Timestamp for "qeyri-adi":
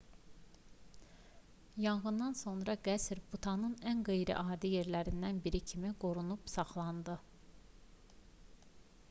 4.09-4.73